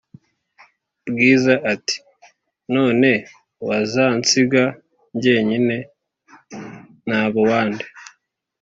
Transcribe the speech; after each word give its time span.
Bwiza 1.11 1.53
ati"none 1.73 3.11
wazansiga 3.67 4.63
njyenyine 5.15 5.77
naba 7.07 7.35
uwande?" 7.43 7.85